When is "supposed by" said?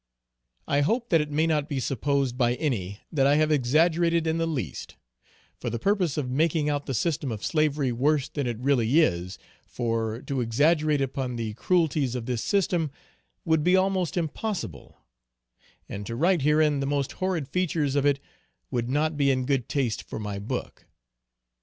1.79-2.55